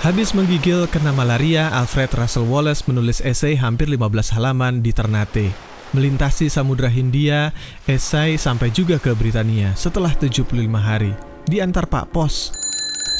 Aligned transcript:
Habis 0.00 0.32
menggigil 0.32 0.88
kena 0.88 1.12
malaria, 1.12 1.68
Alfred 1.76 2.08
Russel 2.16 2.48
Wallace 2.48 2.88
menulis 2.88 3.20
esai 3.20 3.52
hampir 3.52 3.84
15 3.84 4.32
halaman 4.32 4.80
di 4.80 4.96
Ternate. 4.96 5.52
Melintasi 5.92 6.48
Samudra 6.48 6.88
Hindia, 6.88 7.52
esai 7.84 8.40
sampai 8.40 8.72
juga 8.72 8.96
ke 8.96 9.12
Britania 9.12 9.76
setelah 9.76 10.16
75 10.16 10.56
hari. 10.80 11.12
Diantar 11.44 11.84
Pak 11.84 12.16
Pos 12.16 12.48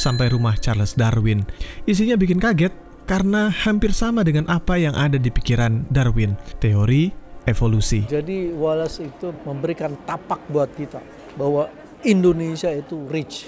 sampai 0.00 0.32
rumah 0.32 0.56
Charles 0.56 0.96
Darwin. 0.96 1.44
Isinya 1.84 2.16
bikin 2.16 2.40
kaget 2.40 2.72
karena 3.04 3.52
hampir 3.52 3.92
sama 3.92 4.24
dengan 4.24 4.48
apa 4.48 4.80
yang 4.80 4.96
ada 4.96 5.20
di 5.20 5.28
pikiran 5.28 5.84
Darwin, 5.92 6.32
teori 6.64 7.12
evolusi. 7.44 8.08
Jadi 8.08 8.56
Wallace 8.56 9.04
itu 9.04 9.36
memberikan 9.44 10.00
tapak 10.08 10.48
buat 10.48 10.72
kita 10.72 11.04
bahwa 11.36 11.68
Indonesia 12.08 12.72
itu 12.72 13.04
rich. 13.12 13.44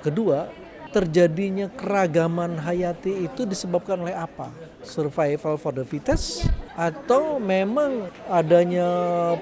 Kedua, 0.00 0.59
terjadinya 0.90 1.70
keragaman 1.70 2.58
hayati 2.58 3.24
itu 3.24 3.46
disebabkan 3.46 4.02
oleh 4.02 4.14
apa? 4.14 4.50
Survival 4.82 5.56
for 5.56 5.70
the 5.70 5.86
fittest 5.86 6.50
atau 6.74 7.38
memang 7.38 8.10
adanya 8.26 8.86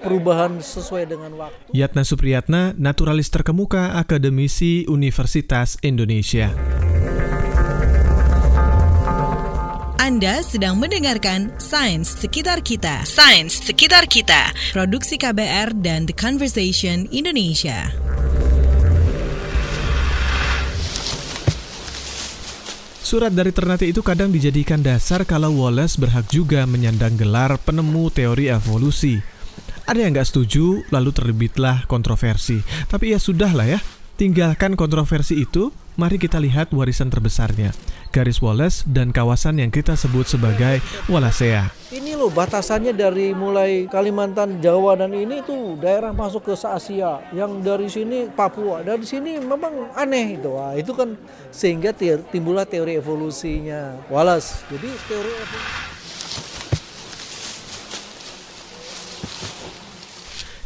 perubahan 0.01 0.61
sesuai 0.61 1.09
dengan 1.09 1.33
waktu? 1.41 1.73
Yatna 1.73 2.05
Supriyatna, 2.05 2.77
naturalis 2.77 3.33
terkemuka 3.33 3.97
akademisi 3.97 4.85
Universitas 4.87 5.81
Indonesia. 5.81 6.53
Anda 10.09 10.41
sedang 10.41 10.81
mendengarkan 10.81 11.53
Sains 11.61 12.09
Sekitar 12.09 12.65
Kita. 12.65 13.05
Sains 13.05 13.61
Sekitar 13.61 14.09
Kita. 14.09 14.57
Produksi 14.73 15.21
KBR 15.21 15.77
dan 15.85 16.09
The 16.09 16.17
Conversation 16.17 17.05
Indonesia. 17.13 18.08
Surat 23.09 23.33
dari 23.33 23.57
Ternate 23.57 23.89
itu 23.89 24.05
kadang 24.05 24.29
dijadikan 24.29 24.85
dasar 24.85 25.25
kalau 25.25 25.57
Wallace 25.57 25.97
berhak 25.97 26.29
juga 26.29 26.69
menyandang 26.69 27.17
gelar 27.17 27.57
penemu 27.57 28.13
teori 28.13 28.53
evolusi. 28.53 29.17
Ada 29.89 30.05
yang 30.05 30.13
nggak 30.13 30.29
setuju, 30.29 30.85
lalu 30.93 31.17
terbitlah 31.17 31.89
kontroversi. 31.89 32.61
Tapi 32.85 33.17
ya 33.17 33.19
sudah 33.19 33.57
lah 33.57 33.65
ya, 33.65 33.81
tinggalkan 34.19 34.75
kontroversi 34.75 35.47
itu, 35.47 35.71
mari 35.95 36.19
kita 36.19 36.43
lihat 36.43 36.75
warisan 36.75 37.07
terbesarnya. 37.07 37.71
Garis 38.11 38.43
Wallace 38.43 38.83
dan 38.89 39.15
kawasan 39.15 39.63
yang 39.63 39.71
kita 39.71 39.95
sebut 39.95 40.27
sebagai 40.27 40.83
Wallacea. 41.07 41.71
Ini 41.95 42.19
loh 42.19 42.33
batasannya 42.35 42.91
dari 42.97 43.31
mulai 43.31 43.87
Kalimantan, 43.87 44.59
Jawa 44.59 44.99
dan 44.99 45.15
ini 45.15 45.39
tuh 45.47 45.79
daerah 45.79 46.11
masuk 46.11 46.51
ke 46.51 46.55
Asia. 46.59 47.23
Yang 47.31 47.53
dari 47.63 47.87
sini 47.87 48.19
Papua, 48.27 48.83
dari 48.83 49.07
sini 49.07 49.39
memang 49.39 49.95
aneh 49.95 50.35
itu. 50.35 50.51
Wah, 50.51 50.75
itu 50.75 50.91
kan 50.99 51.15
sehingga 51.55 51.95
timbullah 52.33 52.67
teori 52.67 52.99
evolusinya 52.99 54.03
Wallace. 54.11 54.67
Jadi 54.67 54.89
teori 55.07 55.31
evolusi 55.31 55.97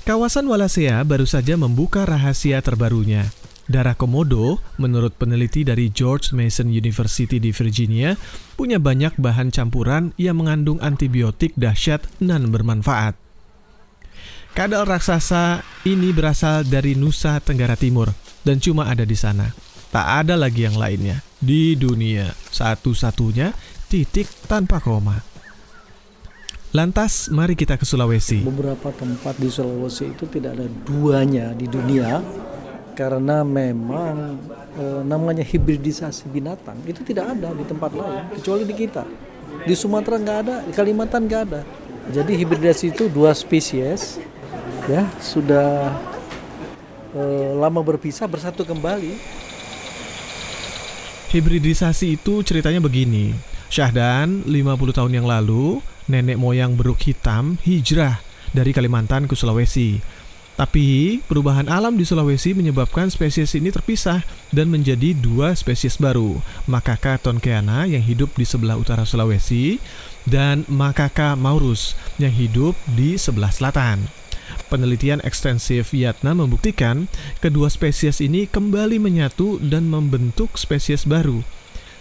Kawasan 0.03 0.51
Wallacea 0.51 0.99
baru 1.07 1.31
saja 1.31 1.55
membuka 1.55 2.03
rahasia 2.03 2.59
terbarunya. 2.59 3.31
Darah 3.71 3.95
komodo, 3.95 4.59
menurut 4.75 5.15
peneliti 5.15 5.63
dari 5.63 5.87
George 5.87 6.35
Mason 6.35 6.67
University 6.67 7.39
di 7.39 7.55
Virginia, 7.55 8.19
punya 8.59 8.83
banyak 8.83 9.15
bahan 9.23 9.55
campuran 9.55 10.11
yang 10.19 10.43
mengandung 10.43 10.83
antibiotik 10.83 11.55
dahsyat 11.55 12.03
dan 12.19 12.51
bermanfaat. 12.51 13.15
Kadal 14.53 14.85
raksasa 14.85 15.65
ini 15.89 16.13
berasal 16.13 16.67
dari 16.69 16.93
Nusa 16.99 17.41
Tenggara 17.41 17.79
Timur 17.79 18.13
dan 18.45 18.61
cuma 18.61 18.91
ada 18.91 19.07
di 19.07 19.17
sana. 19.17 19.55
Tak 19.95 20.27
ada 20.27 20.35
lagi 20.37 20.67
yang 20.67 20.77
lainnya 20.77 21.25
di 21.39 21.79
dunia, 21.79 22.35
satu-satunya 22.51 23.55
titik 23.89 24.29
tanpa 24.51 24.83
koma. 24.83 25.23
Lantas, 26.73 27.29
mari 27.29 27.53
kita 27.53 27.77
ke 27.77 27.85
Sulawesi. 27.85 28.41
Beberapa 28.49 28.89
tempat 28.97 29.37
di 29.37 29.53
Sulawesi 29.53 30.17
itu 30.17 30.25
tidak 30.25 30.57
ada 30.57 30.69
duanya 30.89 31.53
di 31.53 31.69
dunia 31.69 32.25
karena 32.93 33.41
memang 33.43 34.37
e, 34.77 34.85
namanya 35.05 35.45
hibridisasi 35.45 36.29
binatang 36.29 36.77
itu 36.85 37.01
tidak 37.03 37.33
ada 37.37 37.53
di 37.57 37.65
tempat 37.65 37.91
lain 37.93 38.25
kecuali 38.39 38.65
di 38.69 38.75
kita. 38.77 39.05
Di 39.63 39.75
Sumatera 39.77 40.17
nggak 40.17 40.39
ada, 40.45 40.57
di 40.65 40.73
Kalimantan 40.73 41.29
nggak 41.29 41.43
ada. 41.49 41.61
Jadi 42.13 42.35
hibridasi 42.35 42.93
itu 42.93 43.07
dua 43.07 43.31
spesies 43.33 44.19
ya 44.91 45.07
sudah 45.23 45.95
e, 47.15 47.23
lama 47.57 47.81
berpisah 47.81 48.29
bersatu 48.29 48.67
kembali. 48.67 49.17
Hibridisasi 51.33 52.21
itu 52.21 52.45
ceritanya 52.45 52.83
begini. 52.85 53.33
Syahdan 53.73 54.45
50 54.45 54.53
tahun 54.93 55.13
yang 55.17 55.25
lalu 55.25 55.81
nenek 56.05 56.37
moyang 56.37 56.77
beruk 56.77 57.01
hitam 57.09 57.57
hijrah 57.65 58.21
dari 58.53 58.77
Kalimantan 58.77 59.25
ke 59.25 59.33
Sulawesi. 59.33 59.97
Tapi 60.53 61.19
perubahan 61.25 61.65
alam 61.65 61.97
di 61.97 62.05
Sulawesi 62.05 62.53
menyebabkan 62.53 63.09
spesies 63.09 63.57
ini 63.57 63.73
terpisah 63.73 64.21
dan 64.53 64.69
menjadi 64.69 65.17
dua 65.17 65.57
spesies 65.57 65.97
baru, 65.97 66.45
Makaka 66.69 67.17
tonkeana 67.17 67.89
yang 67.89 68.05
hidup 68.05 68.37
di 68.37 68.45
sebelah 68.45 68.77
utara 68.77 69.09
Sulawesi 69.09 69.81
dan 70.29 70.69
Makaka 70.69 71.35
maurus 71.41 71.97
yang 72.21 72.37
hidup 72.37 72.77
di 72.93 73.17
sebelah 73.17 73.49
selatan. 73.49 74.13
Penelitian 74.69 75.25
ekstensif 75.25 75.97
Yatna 75.97 76.37
membuktikan 76.37 77.09
kedua 77.41 77.73
spesies 77.73 78.21
ini 78.21 78.45
kembali 78.45 79.01
menyatu 79.01 79.57
dan 79.57 79.89
membentuk 79.89 80.61
spesies 80.61 81.09
baru 81.09 81.41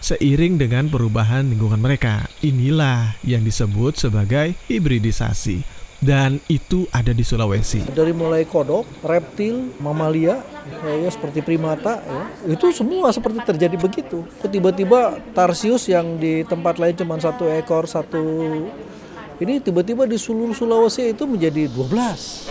seiring 0.01 0.57
dengan 0.57 0.89
perubahan 0.89 1.47
lingkungan 1.47 1.79
mereka. 1.79 2.25
Inilah 2.41 3.15
yang 3.21 3.45
disebut 3.45 4.01
sebagai 4.01 4.57
hibridisasi. 4.67 5.80
Dan 6.01 6.41
itu 6.49 6.89
ada 6.89 7.13
di 7.13 7.21
Sulawesi. 7.21 7.85
Dari 7.93 8.09
mulai 8.09 8.41
kodok, 8.49 9.05
reptil, 9.05 9.77
mamalia, 9.77 10.41
ya, 10.81 11.09
seperti 11.13 11.45
primata, 11.45 12.01
ya, 12.01 12.57
itu 12.57 12.73
semua 12.73 13.13
seperti 13.13 13.45
terjadi 13.45 13.77
begitu. 13.77 14.25
Tiba-tiba 14.41 15.21
tarsius 15.37 15.85
yang 15.85 16.17
di 16.17 16.41
tempat 16.41 16.81
lain 16.81 16.97
cuma 16.97 17.21
satu 17.21 17.45
ekor, 17.53 17.85
satu 17.85 18.17
ini 19.37 19.61
tiba-tiba 19.61 20.09
di 20.09 20.17
seluruh 20.17 20.57
Sulawesi 20.57 21.13
itu 21.13 21.29
menjadi 21.29 21.69
12. 21.69 22.49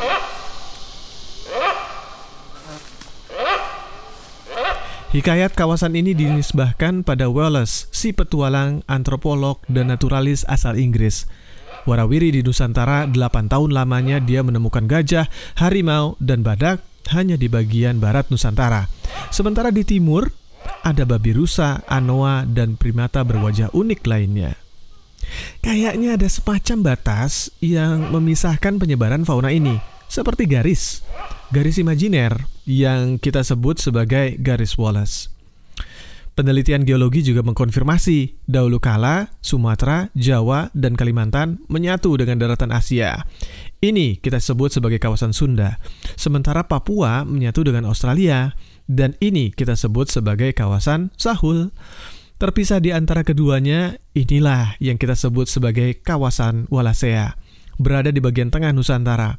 Hikayat 5.10 5.58
kawasan 5.58 5.98
ini 5.98 6.14
dinisbahkan 6.14 7.02
pada 7.02 7.26
Wallace, 7.26 7.90
si 7.90 8.14
petualang, 8.14 8.86
antropolog, 8.86 9.58
dan 9.66 9.90
naturalis 9.90 10.46
asal 10.46 10.78
Inggris. 10.78 11.26
Warawiri 11.88 12.34
di 12.34 12.40
Nusantara 12.44 13.08
8 13.08 13.48
tahun 13.52 13.70
lamanya 13.72 14.20
dia 14.20 14.44
menemukan 14.44 14.84
gajah, 14.84 15.28
harimau, 15.56 16.16
dan 16.20 16.44
badak 16.44 16.84
hanya 17.12 17.40
di 17.40 17.48
bagian 17.48 17.98
barat 17.98 18.28
Nusantara. 18.28 18.86
Sementara 19.32 19.72
di 19.72 19.82
timur, 19.84 20.28
ada 20.84 21.08
babi 21.08 21.32
rusa, 21.36 21.80
anoa, 21.88 22.44
dan 22.44 22.76
primata 22.76 23.24
berwajah 23.24 23.72
unik 23.72 24.00
lainnya. 24.04 24.56
Kayaknya 25.60 26.16
ada 26.16 26.28
semacam 26.28 26.94
batas 26.94 27.52
yang 27.60 28.12
memisahkan 28.12 28.80
penyebaran 28.80 29.24
fauna 29.24 29.52
ini, 29.52 29.76
seperti 30.08 30.48
garis 30.48 31.04
garis 31.50 31.82
imajiner 31.82 32.46
yang 32.62 33.18
kita 33.18 33.42
sebut 33.42 33.82
sebagai 33.82 34.38
garis 34.38 34.78
Wallace. 34.78 35.39
Penelitian 36.40 36.88
geologi 36.88 37.20
juga 37.20 37.44
mengkonfirmasi 37.44 38.48
dahulu 38.48 38.80
kala 38.80 39.28
Sumatera, 39.44 40.08
Jawa, 40.16 40.72
dan 40.72 40.96
Kalimantan 40.96 41.60
menyatu 41.68 42.16
dengan 42.16 42.40
daratan 42.40 42.72
Asia. 42.72 43.28
Ini 43.84 44.16
kita 44.24 44.40
sebut 44.40 44.72
sebagai 44.72 44.96
kawasan 44.96 45.36
Sunda. 45.36 45.76
Sementara 46.16 46.64
Papua 46.64 47.28
menyatu 47.28 47.60
dengan 47.60 47.84
Australia 47.84 48.56
dan 48.88 49.20
ini 49.20 49.52
kita 49.52 49.76
sebut 49.76 50.08
sebagai 50.08 50.56
kawasan 50.56 51.12
Sahul. 51.20 51.76
Terpisah 52.40 52.80
di 52.80 52.88
antara 52.96 53.20
keduanya, 53.20 54.00
inilah 54.16 54.80
yang 54.80 54.96
kita 54.96 55.12
sebut 55.12 55.44
sebagai 55.44 56.00
kawasan 56.00 56.72
Wallacea 56.72 57.36
berada 57.76 58.08
di 58.08 58.20
bagian 58.24 58.48
tengah 58.48 58.72
Nusantara. 58.72 59.36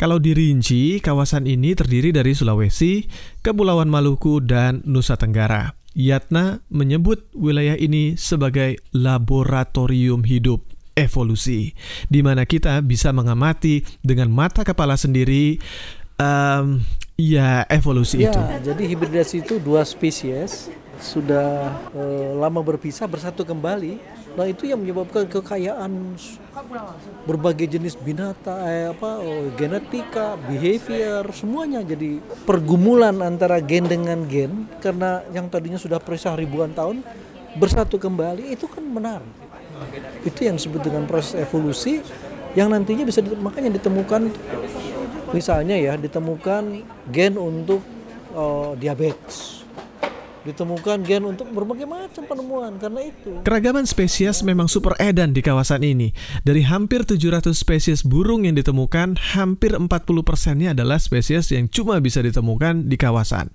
Kalau 0.00 0.16
dirinci, 0.16 1.00
kawasan 1.04 1.44
ini 1.44 1.76
terdiri 1.76 2.08
dari 2.08 2.32
Sulawesi, 2.32 3.04
Kepulauan 3.44 3.92
Maluku, 3.92 4.40
dan 4.40 4.80
Nusa 4.88 5.20
Tenggara. 5.20 5.77
Yatna 5.98 6.62
menyebut 6.70 7.26
wilayah 7.34 7.74
ini 7.74 8.14
sebagai 8.14 8.78
laboratorium 8.94 10.22
hidup 10.22 10.62
evolusi, 10.94 11.74
di 12.06 12.22
mana 12.22 12.46
kita 12.46 12.78
bisa 12.86 13.10
mengamati 13.10 13.82
dengan 13.98 14.30
mata 14.30 14.62
kepala 14.62 14.94
sendiri 14.94 15.58
um, 16.22 16.78
ya 17.18 17.66
evolusi 17.66 18.22
ya, 18.22 18.30
itu. 18.30 18.40
Jadi 18.70 18.82
hibridasi 18.94 19.36
itu 19.42 19.58
dua 19.58 19.82
spesies 19.82 20.70
sudah 20.98 21.72
uh, 21.94 22.30
lama 22.38 22.60
berpisah 22.62 23.06
bersatu 23.06 23.46
kembali. 23.46 23.98
Nah 24.34 24.46
itu 24.46 24.70
yang 24.70 24.78
menyebabkan 24.78 25.26
kekayaan 25.26 26.14
berbagai 27.26 27.74
jenis 27.78 27.98
binatang, 27.98 28.62
eh, 28.70 28.90
apa, 28.94 29.18
oh, 29.18 29.50
genetika, 29.58 30.38
behavior, 30.46 31.26
semuanya 31.34 31.82
jadi 31.82 32.22
pergumulan 32.46 33.18
antara 33.18 33.58
gen 33.58 33.90
dengan 33.90 34.22
gen. 34.30 34.70
Karena 34.78 35.26
yang 35.34 35.50
tadinya 35.50 35.78
sudah 35.78 35.98
perisah 35.98 36.38
ribuan 36.38 36.70
tahun 36.70 37.02
bersatu 37.58 37.98
kembali 37.98 38.54
itu 38.54 38.70
kan 38.70 38.82
menarik. 38.86 39.32
Itu 40.22 40.46
yang 40.46 40.58
disebut 40.58 40.86
dengan 40.86 41.06
proses 41.06 41.38
evolusi 41.38 42.02
yang 42.54 42.70
nantinya 42.74 43.06
bisa 43.06 43.22
makanya 43.38 43.76
ditemukan 43.78 44.34
misalnya 45.36 45.76
ya 45.76 45.94
ditemukan 45.94 46.82
gen 47.12 47.36
untuk 47.36 47.84
uh, 48.32 48.72
diabetes 48.74 49.67
ditemukan 50.46 51.02
gen 51.02 51.24
untuk 51.26 51.50
berbagai 51.50 51.88
macam 51.88 52.22
penemuan 52.26 52.76
karena 52.78 53.00
itu. 53.08 53.42
Keragaman 53.42 53.84
spesies 53.88 54.44
memang 54.46 54.70
super 54.70 54.94
edan 55.02 55.34
di 55.34 55.42
kawasan 55.42 55.82
ini. 55.82 56.14
Dari 56.46 56.62
hampir 56.66 57.02
700 57.02 57.54
spesies 57.56 58.06
burung 58.06 58.46
yang 58.46 58.54
ditemukan, 58.54 59.18
hampir 59.34 59.74
40 59.74 59.88
persennya 60.22 60.74
adalah 60.76 61.00
spesies 61.02 61.50
yang 61.50 61.66
cuma 61.66 61.98
bisa 61.98 62.22
ditemukan 62.22 62.86
di 62.86 62.96
kawasan. 63.00 63.50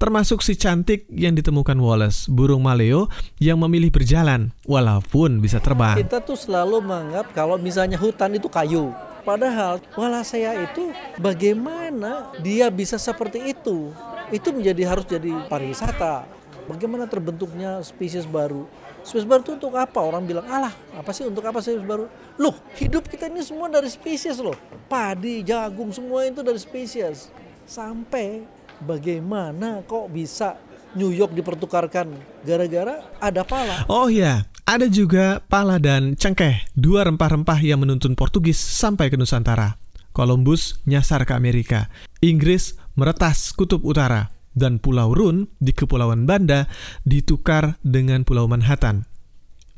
Termasuk 0.00 0.42
si 0.42 0.58
cantik 0.58 1.06
yang 1.12 1.38
ditemukan 1.38 1.78
Wallace, 1.78 2.26
burung 2.28 2.66
maleo 2.66 3.08
yang 3.38 3.60
memilih 3.62 3.94
berjalan 3.94 4.52
walaupun 4.66 5.38
bisa 5.38 5.62
terbang. 5.62 6.00
Kita 6.00 6.20
tuh 6.20 6.36
selalu 6.36 6.82
menganggap 6.82 7.32
kalau 7.32 7.56
misalnya 7.56 7.96
hutan 7.96 8.36
itu 8.36 8.50
kayu. 8.50 8.92
Padahal 9.24 9.80
Wallacea 9.96 10.68
itu 10.68 10.92
bagaimana 11.16 12.28
dia 12.44 12.68
bisa 12.68 13.00
seperti 13.00 13.56
itu? 13.56 13.88
Itu 14.32 14.48
menjadi 14.54 14.82
harus 14.88 15.04
jadi 15.04 15.48
pariwisata. 15.50 16.24
Bagaimana 16.64 17.04
terbentuknya 17.04 17.84
spesies 17.84 18.24
baru? 18.24 18.64
Spesies 19.04 19.28
baru 19.28 19.44
itu 19.44 19.52
untuk 19.52 19.76
apa? 19.76 20.00
Orang 20.00 20.24
bilang, 20.24 20.48
alah, 20.48 20.72
apa 20.96 21.12
sih 21.12 21.28
untuk 21.28 21.44
apa 21.44 21.60
spesies 21.60 21.84
baru? 21.84 22.08
Loh, 22.40 22.56
hidup 22.80 23.04
kita 23.04 23.28
ini 23.28 23.44
semua 23.44 23.68
dari 23.68 23.92
spesies 23.92 24.40
loh. 24.40 24.56
Padi, 24.88 25.44
jagung, 25.44 25.92
semua 25.92 26.24
itu 26.24 26.40
dari 26.40 26.56
spesies. 26.56 27.28
Sampai 27.68 28.48
bagaimana 28.80 29.84
kok 29.84 30.08
bisa 30.08 30.56
New 30.96 31.12
York 31.12 31.36
dipertukarkan 31.36 32.16
gara-gara 32.46 33.04
ada 33.20 33.42
pala. 33.44 33.84
Oh 33.90 34.08
ya, 34.08 34.48
ada 34.64 34.88
juga 34.88 35.44
pala 35.52 35.76
dan 35.76 36.16
cengkeh, 36.16 36.72
dua 36.72 37.04
rempah-rempah 37.04 37.60
yang 37.60 37.84
menuntun 37.84 38.16
Portugis 38.16 38.56
sampai 38.56 39.12
ke 39.12 39.20
Nusantara. 39.20 39.76
Columbus 40.14 40.78
nyasar 40.86 41.26
ke 41.26 41.34
Amerika. 41.34 41.90
Inggris 42.22 42.78
meretas 42.94 43.54
kutub 43.54 43.82
utara 43.82 44.30
dan 44.54 44.78
Pulau 44.78 45.10
Run 45.12 45.50
di 45.58 45.74
Kepulauan 45.74 46.24
Banda 46.24 46.70
ditukar 47.02 47.76
dengan 47.82 48.22
Pulau 48.22 48.46
Manhattan. 48.46 49.04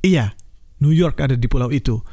Iya, 0.05 0.37
New 0.79 0.93
York 0.93 1.19
ada 1.25 1.35
di 1.35 1.49
pulau 1.49 1.73
itu. 1.73 2.05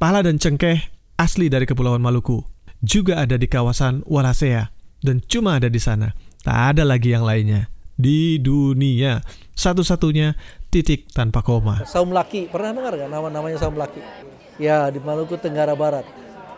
Pala 0.00 0.24
dan 0.24 0.40
cengkeh 0.40 0.80
asli 1.20 1.52
dari 1.52 1.68
Kepulauan 1.68 2.00
Maluku. 2.00 2.42
Juga 2.80 3.20
ada 3.20 3.36
di 3.36 3.48
kawasan 3.48 4.04
Wallacea 4.08 4.72
dan 5.04 5.20
cuma 5.24 5.60
ada 5.60 5.68
di 5.68 5.80
sana. 5.80 6.12
Tak 6.40 6.76
ada 6.76 6.82
lagi 6.84 7.12
yang 7.12 7.24
lainnya. 7.24 7.68
Di 7.96 8.36
dunia, 8.36 9.24
satu-satunya 9.56 10.36
titik 10.68 11.08
tanpa 11.12 11.40
koma. 11.40 11.84
Saum 11.88 12.12
Laki, 12.12 12.52
pernah 12.52 12.76
dengar 12.76 12.92
gak 12.92 13.08
nama-namanya 13.08 13.56
Saum 13.56 13.76
Laki? 13.76 14.04
Ya, 14.60 14.88
di 14.92 15.00
Maluku 15.00 15.40
Tenggara 15.40 15.72
Barat 15.72 16.04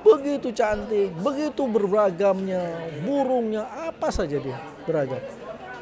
begitu 0.02 0.54
cantik, 0.54 1.10
begitu 1.18 1.62
beragamnya, 1.66 2.62
burungnya 3.02 3.66
apa 3.90 4.08
saja 4.10 4.38
dia 4.38 4.58
beragam. 4.86 5.20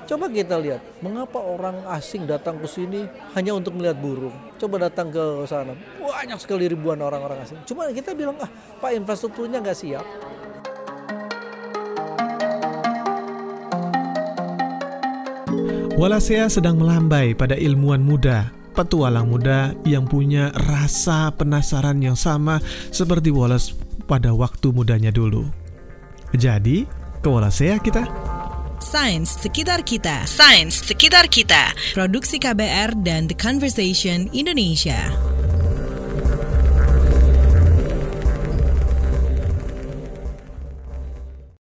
Coba 0.06 0.30
kita 0.30 0.54
lihat, 0.62 0.78
mengapa 1.02 1.42
orang 1.42 1.82
asing 1.90 2.30
datang 2.30 2.62
ke 2.62 2.68
sini 2.70 3.10
hanya 3.34 3.58
untuk 3.58 3.74
melihat 3.74 3.98
burung? 3.98 4.30
Coba 4.54 4.86
datang 4.86 5.10
ke 5.10 5.42
sana, 5.50 5.74
banyak 5.98 6.38
sekali 6.38 6.70
ribuan 6.70 7.02
orang-orang 7.02 7.42
asing. 7.42 7.58
Cuma 7.66 7.90
kita 7.90 8.14
bilang, 8.14 8.38
ah 8.38 8.46
Pak 8.78 8.94
infrastrukturnya 8.94 9.58
nggak 9.58 9.78
siap. 9.78 10.06
Walasea 15.96 16.46
sedang 16.52 16.78
melambai 16.78 17.34
pada 17.34 17.56
ilmuwan 17.56 18.04
muda 18.04 18.52
petualang 18.76 19.32
muda 19.32 19.72
yang 19.88 20.04
punya 20.04 20.52
rasa 20.52 21.32
penasaran 21.32 21.96
yang 22.04 22.14
sama 22.14 22.60
seperti 22.92 23.32
Wallace 23.32 23.86
pada 24.06 24.31
waktu 24.32 24.70
mudanya 24.70 25.11
dulu. 25.11 25.50
Jadi, 26.32 26.87
ke 27.20 27.29
Wallacea 27.29 27.82
kita. 27.82 28.06
Sains 28.79 29.26
sekitar 29.26 29.82
kita. 29.82 30.23
Sains 30.31 30.79
sekitar 30.79 31.26
kita. 31.26 31.75
Produksi 31.91 32.38
KBR 32.38 32.94
dan 33.03 33.26
The 33.26 33.35
Conversation 33.35 34.31
Indonesia. 34.31 35.25